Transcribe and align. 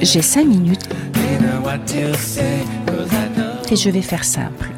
J'ai 0.00 0.22
cinq 0.22 0.46
minutes 0.46 0.88
et 3.70 3.76
je 3.76 3.90
vais 3.90 4.02
faire 4.02 4.24
simple. 4.24 4.70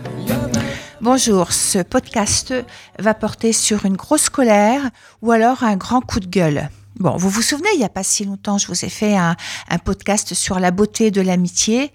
Bonjour, 1.00 1.52
ce 1.52 1.78
podcast 1.78 2.52
va 2.98 3.14
porter 3.14 3.52
sur 3.52 3.86
une 3.86 3.96
grosse 3.96 4.28
colère 4.28 4.90
ou 5.22 5.32
alors 5.32 5.62
un 5.62 5.76
grand 5.76 6.00
coup 6.00 6.20
de 6.20 6.26
gueule. 6.26 6.68
Bon, 6.96 7.16
vous 7.16 7.28
vous 7.28 7.42
souvenez, 7.42 7.68
il 7.74 7.78
n'y 7.78 7.84
a 7.84 7.88
pas 7.88 8.02
si 8.02 8.24
longtemps, 8.24 8.58
je 8.58 8.66
vous 8.66 8.84
ai 8.84 8.88
fait 8.88 9.16
un, 9.16 9.36
podcast 9.84 10.34
sur 10.34 10.60
la 10.60 10.70
beauté 10.70 11.10
de 11.10 11.20
l'amitié. 11.20 11.92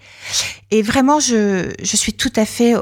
Et 0.70 0.82
vraiment, 0.82 1.20
je, 1.20 1.72
je 1.82 1.96
suis 1.96 2.12
tout 2.12 2.32
à 2.36 2.44
fait 2.44 2.74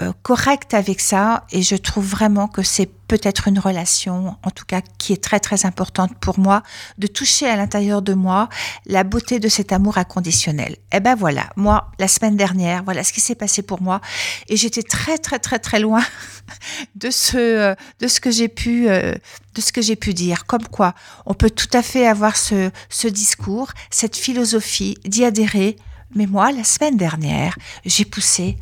euh, 0.00 0.12
correcte 0.22 0.72
avec 0.72 1.00
ça 1.00 1.44
et 1.52 1.60
je 1.60 1.76
trouve 1.76 2.06
vraiment 2.06 2.48
que 2.48 2.62
c'est 2.62 2.88
peut-être 3.08 3.46
une 3.46 3.58
relation, 3.58 4.36
en 4.42 4.50
tout 4.50 4.64
cas 4.64 4.80
qui 4.96 5.12
est 5.12 5.22
très 5.22 5.38
très 5.38 5.66
importante 5.66 6.16
pour 6.18 6.38
moi, 6.38 6.62
de 6.96 7.06
toucher 7.06 7.46
à 7.46 7.56
l'intérieur 7.56 8.00
de 8.00 8.14
moi 8.14 8.48
la 8.86 9.04
beauté 9.04 9.38
de 9.38 9.50
cet 9.50 9.70
amour 9.70 9.98
inconditionnel. 9.98 10.72
Et 10.72 10.96
eh 10.96 11.00
ben 11.00 11.14
voilà, 11.14 11.50
moi 11.56 11.90
la 11.98 12.08
semaine 12.08 12.38
dernière, 12.38 12.84
voilà 12.84 13.04
ce 13.04 13.12
qui 13.12 13.20
s'est 13.20 13.34
passé 13.34 13.60
pour 13.60 13.82
moi 13.82 14.00
et 14.48 14.56
j'étais 14.56 14.82
très 14.82 15.18
très 15.18 15.38
très 15.38 15.58
très 15.58 15.78
loin 15.78 16.02
de 16.94 17.10
ce 17.10 17.36
euh, 17.36 17.74
de 18.00 18.08
ce 18.08 18.20
que 18.20 18.30
j'ai 18.30 18.48
pu 18.48 18.88
euh, 18.88 19.12
de 19.54 19.60
ce 19.60 19.72
que 19.72 19.82
j'ai 19.82 19.96
pu 19.96 20.14
dire. 20.14 20.46
Comme 20.46 20.66
quoi, 20.68 20.94
on 21.26 21.34
peut 21.34 21.50
tout 21.50 21.70
à 21.74 21.82
fait 21.82 22.06
avoir 22.06 22.38
ce 22.38 22.70
ce 22.88 23.08
discours, 23.08 23.68
cette 23.90 24.16
philosophie 24.16 24.96
d'y 25.04 25.26
adhérer. 25.26 25.76
Mais 26.14 26.26
moi, 26.26 26.50
la 26.50 26.64
semaine 26.64 26.96
dernière, 26.96 27.58
j'ai 27.84 28.06
poussé 28.06 28.56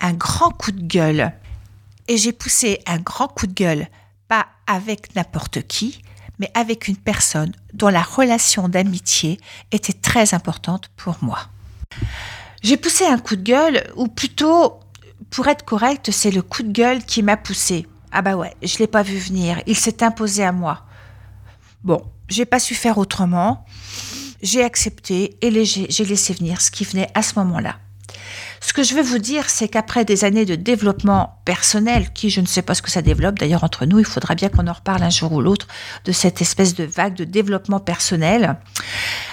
un 0.00 0.12
grand 0.12 0.50
coup 0.50 0.72
de 0.72 0.82
gueule. 0.82 1.32
Et 2.08 2.16
j'ai 2.16 2.32
poussé 2.32 2.80
un 2.86 2.98
grand 2.98 3.28
coup 3.28 3.46
de 3.46 3.52
gueule, 3.52 3.88
pas 4.28 4.46
avec 4.66 5.14
n'importe 5.14 5.66
qui, 5.66 6.02
mais 6.38 6.50
avec 6.54 6.88
une 6.88 6.96
personne 6.96 7.52
dont 7.74 7.88
la 7.88 8.02
relation 8.02 8.68
d'amitié 8.68 9.38
était 9.72 9.92
très 9.92 10.34
importante 10.34 10.90
pour 10.96 11.16
moi. 11.20 11.40
J'ai 12.62 12.76
poussé 12.76 13.04
un 13.04 13.18
coup 13.18 13.36
de 13.36 13.42
gueule, 13.42 13.90
ou 13.96 14.08
plutôt, 14.08 14.80
pour 15.30 15.48
être 15.48 15.64
correct, 15.64 16.10
c'est 16.10 16.30
le 16.30 16.42
coup 16.42 16.62
de 16.62 16.72
gueule 16.72 17.04
qui 17.04 17.22
m'a 17.22 17.36
poussé. 17.36 17.86
Ah 18.10 18.22
bah 18.22 18.36
ouais, 18.36 18.54
je 18.62 18.78
l'ai 18.78 18.86
pas 18.86 19.02
vu 19.02 19.18
venir, 19.18 19.60
il 19.66 19.76
s'est 19.76 20.02
imposé 20.02 20.44
à 20.44 20.52
moi. 20.52 20.86
Bon, 21.84 22.02
j'ai 22.28 22.46
pas 22.46 22.58
su 22.58 22.74
faire 22.74 22.98
autrement, 22.98 23.66
j'ai 24.42 24.64
accepté 24.64 25.36
et 25.42 25.64
j'ai 25.64 26.04
laissé 26.04 26.32
venir 26.32 26.60
ce 26.60 26.70
qui 26.70 26.84
venait 26.84 27.10
à 27.14 27.22
ce 27.22 27.38
moment-là. 27.38 27.76
Ce 28.68 28.74
que 28.74 28.82
je 28.82 28.94
veux 28.94 29.02
vous 29.02 29.18
dire, 29.18 29.48
c'est 29.48 29.66
qu'après 29.66 30.04
des 30.04 30.24
années 30.24 30.44
de 30.44 30.54
développement 30.54 31.40
personnel, 31.46 32.12
qui 32.12 32.28
je 32.28 32.42
ne 32.42 32.46
sais 32.46 32.60
pas 32.60 32.74
ce 32.74 32.82
que 32.82 32.90
ça 32.90 33.00
développe, 33.00 33.38
d'ailleurs 33.38 33.64
entre 33.64 33.86
nous, 33.86 33.98
il 33.98 34.04
faudra 34.04 34.34
bien 34.34 34.50
qu'on 34.50 34.66
en 34.66 34.74
reparle 34.74 35.02
un 35.02 35.08
jour 35.08 35.32
ou 35.32 35.40
l'autre 35.40 35.66
de 36.04 36.12
cette 36.12 36.42
espèce 36.42 36.74
de 36.74 36.84
vague 36.84 37.14
de 37.14 37.24
développement 37.24 37.80
personnel. 37.80 38.58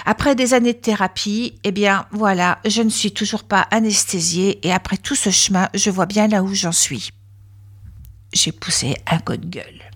Après 0.06 0.34
des 0.36 0.54
années 0.54 0.72
de 0.72 0.78
thérapie, 0.78 1.58
eh 1.64 1.70
bien 1.70 2.06
voilà, 2.12 2.60
je 2.64 2.80
ne 2.80 2.88
suis 2.88 3.12
toujours 3.12 3.44
pas 3.44 3.68
anesthésiée 3.70 4.66
et 4.66 4.72
après 4.72 4.96
tout 4.96 5.14
ce 5.14 5.28
chemin, 5.28 5.68
je 5.74 5.90
vois 5.90 6.06
bien 6.06 6.28
là 6.28 6.42
où 6.42 6.54
j'en 6.54 6.72
suis. 6.72 7.10
J'ai 8.32 8.52
poussé 8.52 8.96
un 9.06 9.18
coup 9.18 9.36
de 9.36 9.44
gueule 9.44 9.95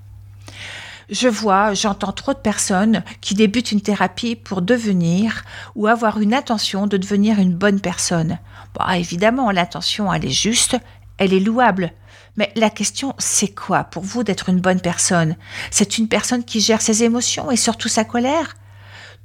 je 1.10 1.28
vois, 1.28 1.74
j'entends 1.74 2.12
trop 2.12 2.32
de 2.32 2.38
personnes 2.38 3.02
qui 3.20 3.34
débutent 3.34 3.72
une 3.72 3.80
thérapie 3.80 4.36
pour 4.36 4.62
devenir 4.62 5.44
ou 5.74 5.86
avoir 5.86 6.20
une 6.20 6.34
intention 6.34 6.86
de 6.86 6.96
devenir 6.96 7.38
une 7.38 7.54
bonne 7.54 7.80
personne. 7.80 8.38
Bon, 8.74 8.86
évidemment, 8.92 9.50
l'intention, 9.50 10.12
elle 10.12 10.24
est 10.24 10.30
juste, 10.30 10.76
elle 11.18 11.34
est 11.34 11.40
louable. 11.40 11.92
Mais 12.36 12.52
la 12.54 12.70
question, 12.70 13.14
c'est 13.18 13.52
quoi 13.54 13.84
pour 13.84 14.04
vous 14.04 14.22
d'être 14.22 14.48
une 14.48 14.60
bonne 14.60 14.80
personne? 14.80 15.36
C'est 15.70 15.98
une 15.98 16.08
personne 16.08 16.44
qui 16.44 16.60
gère 16.60 16.80
ses 16.80 17.02
émotions 17.02 17.50
et 17.50 17.56
surtout 17.56 17.88
sa 17.88 18.04
colère? 18.04 18.56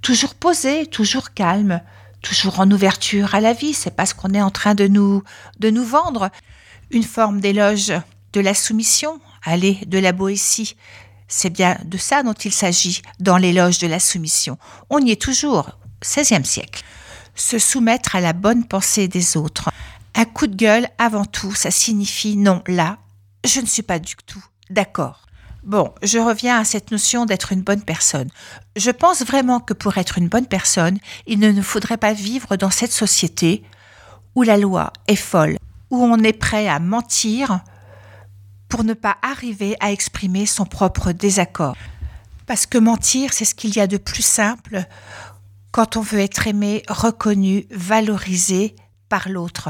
Toujours 0.01 0.33
posée, 0.33 0.87
toujours 0.87 1.33
calme, 1.33 1.81
toujours 2.21 2.59
en 2.59 2.69
ouverture 2.71 3.35
à 3.35 3.41
la 3.41 3.53
vie, 3.53 3.73
c'est 3.73 3.95
pas 3.95 4.07
ce 4.07 4.15
qu'on 4.15 4.33
est 4.33 4.41
en 4.41 4.51
train 4.51 4.73
de 4.73 4.87
nous, 4.87 5.23
de 5.59 5.69
nous 5.69 5.85
vendre. 5.85 6.29
Une 6.89 7.03
forme 7.03 7.39
d'éloge 7.39 7.93
de 8.33 8.41
la 8.41 8.53
soumission, 8.53 9.19
allez, 9.43 9.79
de 9.87 9.99
la 9.99 10.11
boétie, 10.11 10.75
c'est 11.27 11.49
bien 11.49 11.77
de 11.85 11.97
ça 11.97 12.23
dont 12.23 12.33
il 12.33 12.53
s'agit 12.53 13.01
dans 13.19 13.37
l'éloge 13.37 13.79
de 13.79 13.87
la 13.87 13.99
soumission. 13.99 14.57
On 14.89 14.99
y 14.99 15.11
est 15.11 15.21
toujours, 15.21 15.71
XVIe 16.01 16.45
siècle. 16.45 16.83
Se 17.35 17.59
soumettre 17.59 18.15
à 18.15 18.21
la 18.21 18.33
bonne 18.33 18.65
pensée 18.65 19.07
des 19.07 19.37
autres. 19.37 19.69
Un 20.13 20.25
coup 20.25 20.47
de 20.47 20.55
gueule, 20.55 20.87
avant 20.97 21.25
tout, 21.25 21.53
ça 21.53 21.71
signifie 21.71 22.37
non, 22.37 22.63
là, 22.67 22.97
je 23.45 23.59
ne 23.59 23.65
suis 23.65 23.83
pas 23.83 23.99
du 23.99 24.15
tout 24.25 24.43
d'accord. 24.69 25.25
Bon, 25.63 25.91
je 26.03 26.19
reviens 26.19 26.59
à 26.59 26.63
cette 26.63 26.91
notion 26.91 27.25
d'être 27.25 27.51
une 27.51 27.63
bonne 27.63 27.81
personne. 27.81 28.29
Je 28.75 28.91
pense 28.91 29.25
vraiment 29.25 29.59
que 29.59 29.73
pour 29.73 29.97
être 29.97 30.19
une 30.19 30.27
bonne 30.27 30.45
personne, 30.45 30.99
il 31.25 31.39
ne 31.39 31.51
nous 31.51 31.63
faudrait 31.63 31.97
pas 31.97 32.13
vivre 32.13 32.55
dans 32.55 32.69
cette 32.69 32.91
société 32.91 33.63
où 34.35 34.43
la 34.43 34.57
loi 34.57 34.93
est 35.07 35.15
folle, 35.15 35.57
où 35.89 36.03
on 36.03 36.19
est 36.19 36.33
prêt 36.33 36.67
à 36.67 36.79
mentir, 36.79 37.61
pour 38.75 38.83
ne 38.83 38.93
pas 38.93 39.15
arriver 39.21 39.77
à 39.79 39.93
exprimer 39.93 40.45
son 40.45 40.65
propre 40.65 41.13
désaccord. 41.13 41.77
Parce 42.45 42.65
que 42.65 42.77
mentir, 42.77 43.31
c'est 43.31 43.45
ce 43.45 43.55
qu'il 43.55 43.73
y 43.73 43.79
a 43.79 43.87
de 43.87 43.95
plus 43.95 44.21
simple 44.21 44.83
quand 45.71 45.95
on 45.95 46.01
veut 46.01 46.19
être 46.19 46.45
aimé, 46.45 46.83
reconnu, 46.89 47.67
valorisé 47.71 48.75
par 49.07 49.29
l'autre. 49.29 49.69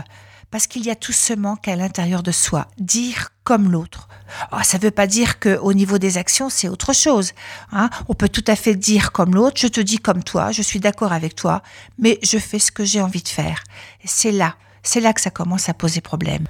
Parce 0.50 0.66
qu'il 0.66 0.84
y 0.84 0.90
a 0.90 0.96
tout 0.96 1.12
ce 1.12 1.34
manque 1.34 1.68
à 1.68 1.76
l'intérieur 1.76 2.24
de 2.24 2.32
soi. 2.32 2.68
Dire 2.80 3.30
comme 3.44 3.72
l'autre. 3.72 4.10
Oh, 4.52 4.64
ça 4.64 4.80
ne 4.80 4.84
veut 4.84 4.90
pas 4.90 5.06
dire 5.06 5.40
qu'au 5.40 5.74
niveau 5.74 6.00
des 6.00 6.18
actions, 6.18 6.50
c'est 6.50 6.68
autre 6.68 6.92
chose. 6.92 7.34
Hein. 7.74 7.92
On 8.08 8.16
peut 8.16 8.30
tout 8.30 8.46
à 8.48 8.56
fait 8.56 8.74
dire 8.74 9.12
comme 9.12 9.36
l'autre, 9.36 9.62
je 9.62 9.68
te 9.68 9.82
dis 9.82 10.00
comme 10.00 10.24
toi, 10.24 10.52
je 10.52 10.64
suis 10.64 10.80
d'accord 10.80 11.14
avec 11.14 11.36
toi, 11.36 11.62
mais 12.00 12.18
je 12.24 12.40
fais 12.40 12.58
ce 12.58 12.72
que 12.72 12.84
j'ai 12.84 13.02
envie 13.04 13.22
de 13.22 13.30
faire. 13.30 13.62
C'est 14.04 14.32
là, 14.32 14.56
c'est 14.82 15.00
là 15.00 15.14
que 15.14 15.22
ça 15.22 15.30
commence 15.30 15.70
à 15.70 15.76
poser 15.76 16.02
problème 16.02 16.48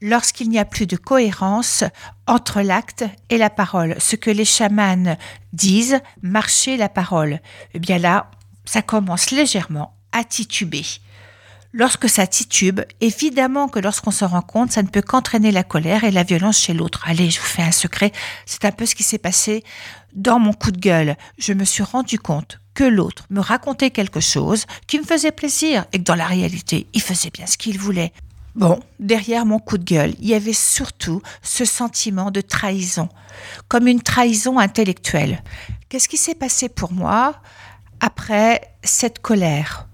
lorsqu'il 0.00 0.48
n'y 0.48 0.58
a 0.58 0.64
plus 0.64 0.86
de 0.86 0.96
cohérence 0.96 1.84
entre 2.26 2.60
l'acte 2.60 3.04
et 3.30 3.38
la 3.38 3.50
parole. 3.50 3.96
Ce 3.98 4.16
que 4.16 4.30
les 4.30 4.44
chamans 4.44 5.16
disent, 5.52 6.00
marcher 6.22 6.76
la 6.76 6.88
parole. 6.88 7.40
Eh 7.74 7.78
bien 7.78 7.98
là, 7.98 8.30
ça 8.64 8.82
commence 8.82 9.30
légèrement 9.30 9.94
à 10.12 10.24
tituber. 10.24 10.84
Lorsque 11.72 12.08
ça 12.08 12.26
titube, 12.26 12.80
évidemment 13.02 13.68
que 13.68 13.78
lorsqu'on 13.78 14.10
se 14.10 14.24
rend 14.24 14.40
compte, 14.40 14.72
ça 14.72 14.82
ne 14.82 14.88
peut 14.88 15.02
qu'entraîner 15.02 15.50
la 15.50 15.64
colère 15.64 16.04
et 16.04 16.10
la 16.10 16.22
violence 16.22 16.58
chez 16.58 16.72
l'autre. 16.72 17.04
Allez, 17.06 17.30
je 17.30 17.40
vous 17.40 17.46
fais 17.46 17.62
un 17.62 17.72
secret, 17.72 18.10
c'est 18.46 18.64
un 18.64 18.72
peu 18.72 18.86
ce 18.86 18.94
qui 18.94 19.02
s'est 19.02 19.18
passé 19.18 19.62
dans 20.14 20.38
mon 20.38 20.54
coup 20.54 20.70
de 20.70 20.80
gueule. 20.80 21.16
Je 21.36 21.52
me 21.52 21.64
suis 21.64 21.82
rendu 21.82 22.18
compte 22.18 22.58
que 22.72 22.84
l'autre 22.84 23.26
me 23.28 23.40
racontait 23.40 23.90
quelque 23.90 24.20
chose 24.20 24.64
qui 24.86 24.98
me 24.98 25.04
faisait 25.04 25.32
plaisir 25.32 25.84
et 25.92 25.98
que 25.98 26.04
dans 26.04 26.14
la 26.14 26.26
réalité, 26.26 26.86
il 26.94 27.02
faisait 27.02 27.30
bien 27.30 27.46
ce 27.46 27.58
qu'il 27.58 27.78
voulait. 27.78 28.12
Bon, 28.58 28.80
derrière 28.98 29.46
mon 29.46 29.60
coup 29.60 29.78
de 29.78 29.84
gueule, 29.84 30.16
il 30.18 30.26
y 30.26 30.34
avait 30.34 30.52
surtout 30.52 31.22
ce 31.42 31.64
sentiment 31.64 32.32
de 32.32 32.40
trahison, 32.40 33.08
comme 33.68 33.86
une 33.86 34.02
trahison 34.02 34.58
intellectuelle. 34.58 35.44
Qu'est-ce 35.88 36.08
qui 36.08 36.16
s'est 36.16 36.34
passé 36.34 36.68
pour 36.68 36.92
moi 36.92 37.36
après 38.00 38.74
cette 38.82 39.20
colère? 39.20 39.86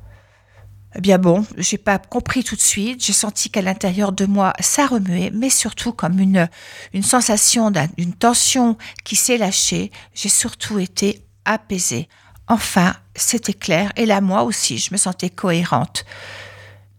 Eh 0.96 1.02
bien 1.02 1.18
bon, 1.18 1.44
j'ai 1.58 1.76
pas 1.76 1.98
compris 1.98 2.42
tout 2.42 2.56
de 2.56 2.60
suite. 2.62 3.04
J'ai 3.04 3.12
senti 3.12 3.50
qu'à 3.50 3.60
l'intérieur 3.60 4.12
de 4.12 4.24
moi, 4.24 4.54
ça 4.60 4.86
remuait, 4.86 5.30
mais 5.34 5.50
surtout 5.50 5.92
comme 5.92 6.18
une, 6.18 6.48
une 6.94 7.02
sensation 7.02 7.70
d'une 7.70 8.14
tension 8.14 8.78
qui 9.04 9.16
s'est 9.16 9.36
lâchée. 9.36 9.92
J'ai 10.14 10.30
surtout 10.30 10.78
été 10.78 11.22
apaisée. 11.44 12.08
Enfin, 12.46 12.94
c'était 13.14 13.52
clair. 13.52 13.92
Et 13.96 14.06
là, 14.06 14.22
moi 14.22 14.44
aussi, 14.44 14.78
je 14.78 14.88
me 14.90 14.96
sentais 14.96 15.28
cohérente. 15.28 16.06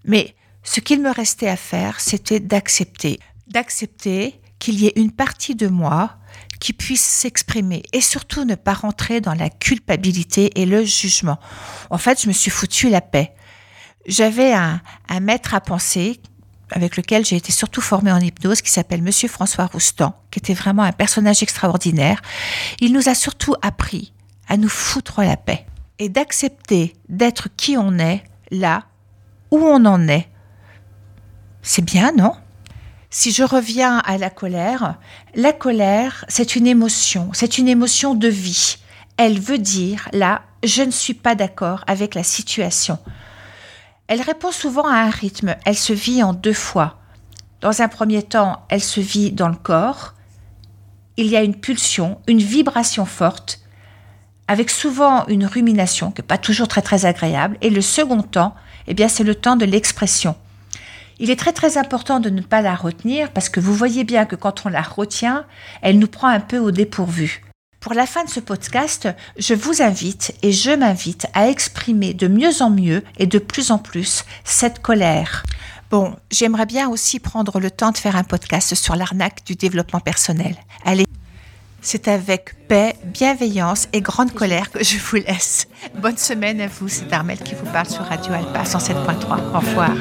Mais 0.03 0.35
ce 0.65 0.79
qu'il 0.79 1.01
me 1.01 1.11
restait 1.11 1.47
à 1.47 1.55
faire, 1.55 2.01
c'était 2.01 2.41
d'accepter, 2.41 3.19
d'accepter 3.47 4.41
qu'il 4.59 4.79
y 4.79 4.87
ait 4.87 4.93
une 4.95 5.11
partie 5.11 5.55
de 5.55 5.67
moi 5.67 6.17
qui 6.59 6.73
puisse 6.73 7.03
s'exprimer 7.03 7.83
et 7.93 8.01
surtout 8.01 8.45
ne 8.45 8.55
pas 8.55 8.73
rentrer 8.73 9.21
dans 9.21 9.35
la 9.35 9.49
culpabilité 9.49 10.59
et 10.59 10.65
le 10.65 10.83
jugement. 10.83 11.39
En 11.91 11.99
fait, 11.99 12.21
je 12.21 12.27
me 12.27 12.33
suis 12.33 12.49
foutu 12.49 12.89
la 12.89 13.01
paix. 13.01 13.33
J'avais 14.07 14.53
un, 14.53 14.81
maître 15.21 15.53
à 15.53 15.61
penser 15.61 16.19
avec 16.71 16.97
lequel 16.97 17.23
j'ai 17.23 17.35
été 17.35 17.51
surtout 17.51 17.81
formée 17.81 18.11
en 18.11 18.19
hypnose, 18.19 18.61
qui 18.61 18.71
s'appelle 18.71 19.03
Monsieur 19.03 19.29
François 19.29 19.67
Roustan, 19.67 20.19
qui 20.31 20.39
était 20.39 20.55
vraiment 20.55 20.81
un 20.81 20.91
personnage 20.91 21.43
extraordinaire. 21.43 22.21
Il 22.79 22.93
nous 22.93 23.07
a 23.07 23.13
surtout 23.13 23.55
appris 23.61 24.13
à 24.47 24.57
nous 24.57 24.69
foutre 24.69 25.21
la 25.21 25.37
paix 25.37 25.67
et 25.99 26.09
d'accepter 26.09 26.95
d'être 27.07 27.49
qui 27.55 27.77
on 27.77 27.99
est 27.99 28.23
là 28.49 28.85
où 29.51 29.59
on 29.59 29.85
en 29.85 30.07
est 30.07 30.27
c'est 31.65 31.83
bien, 31.83 32.11
non? 32.15 32.33
Si 33.09 33.31
je 33.31 33.43
reviens 33.43 33.97
à 34.05 34.17
la 34.17 34.29
colère, 34.29 34.95
la 35.33 35.51
colère, 35.51 36.23
c'est 36.27 36.55
une 36.55 36.67
émotion, 36.67 37.31
c'est 37.33 37.57
une 37.57 37.67
émotion 37.67 38.13
de 38.13 38.27
vie. 38.27 38.77
Elle 39.17 39.39
veut 39.39 39.57
dire, 39.57 40.07
là, 40.13 40.43
je 40.63 40.83
ne 40.83 40.91
suis 40.91 41.15
pas 41.15 41.33
d'accord 41.33 41.83
avec 41.87 42.13
la 42.13 42.23
situation. 42.23 42.99
Elle 44.07 44.21
répond 44.21 44.51
souvent 44.51 44.87
à 44.87 44.97
un 44.97 45.09
rythme, 45.09 45.55
elle 45.65 45.75
se 45.75 45.91
vit 45.91 46.21
en 46.21 46.33
deux 46.33 46.53
fois. 46.53 46.99
Dans 47.61 47.81
un 47.81 47.87
premier 47.87 48.21
temps, 48.21 48.63
elle 48.69 48.83
se 48.83 48.99
vit 48.99 49.31
dans 49.31 49.49
le 49.49 49.55
corps, 49.55 50.13
il 51.17 51.25
y 51.25 51.35
a 51.35 51.41
une 51.41 51.55
pulsion, 51.55 52.19
une 52.27 52.41
vibration 52.41 53.05
forte, 53.05 53.61
avec 54.47 54.69
souvent 54.69 55.25
une 55.27 55.47
rumination 55.47 56.13
n'est 56.15 56.23
pas 56.23 56.37
toujours 56.37 56.67
très 56.67 56.83
très 56.83 57.05
agréable. 57.05 57.57
Et 57.61 57.71
le 57.71 57.81
second 57.81 58.21
temps, 58.21 58.53
eh 58.85 58.93
bien, 58.93 59.07
c'est 59.07 59.23
le 59.23 59.33
temps 59.33 59.55
de 59.55 59.65
l'expression. 59.65 60.35
Il 61.19 61.29
est 61.29 61.39
très 61.39 61.53
très 61.53 61.77
important 61.77 62.19
de 62.19 62.29
ne 62.29 62.41
pas 62.41 62.61
la 62.61 62.75
retenir 62.75 63.31
parce 63.31 63.49
que 63.49 63.59
vous 63.59 63.73
voyez 63.73 64.03
bien 64.03 64.25
que 64.25 64.35
quand 64.35 64.65
on 64.65 64.69
la 64.69 64.81
retient, 64.81 65.45
elle 65.81 65.97
nous 65.97 66.07
prend 66.07 66.27
un 66.27 66.41
peu 66.41 66.57
au 66.57 66.71
dépourvu. 66.71 67.41
Pour 67.79 67.93
la 67.93 68.05
fin 68.05 68.23
de 68.23 68.29
ce 68.29 68.39
podcast, 68.39 69.07
je 69.37 69.53
vous 69.53 69.81
invite 69.81 70.35
et 70.41 70.51
je 70.51 70.71
m'invite 70.71 71.27
à 71.33 71.49
exprimer 71.49 72.13
de 72.13 72.27
mieux 72.27 72.61
en 72.61 72.69
mieux 72.69 73.03
et 73.17 73.27
de 73.27 73.39
plus 73.39 73.71
en 73.71 73.77
plus 73.77 74.25
cette 74.43 74.81
colère. 74.81 75.43
Bon, 75.91 76.15
j'aimerais 76.31 76.65
bien 76.65 76.89
aussi 76.89 77.19
prendre 77.19 77.59
le 77.59 77.69
temps 77.69 77.91
de 77.91 77.97
faire 77.97 78.15
un 78.15 78.23
podcast 78.23 78.73
sur 78.73 78.95
l'arnaque 78.95 79.45
du 79.45 79.55
développement 79.55 79.99
personnel. 79.99 80.55
Allez, 80.83 81.04
c'est 81.85 82.07
avec 82.07 82.55
paix, 82.67 82.95
bienveillance 83.05 83.87
et 83.93 84.01
grande 84.01 84.33
colère 84.33 84.71
que 84.71 84.83
je 84.83 84.97
vous 84.97 85.17
laisse. 85.17 85.67
Bonne 86.01 86.17
semaine 86.17 86.59
à 86.59 86.67
vous, 86.67 86.87
c'est 86.87 87.13
Armel 87.13 87.37
qui 87.37 87.53
vous 87.53 87.71
parle 87.71 87.87
sur 87.87 88.03
Radio 88.03 88.33
Alpa 88.33 88.63
107.3. 88.63 89.53
Au 89.53 89.59
revoir. 89.59 89.91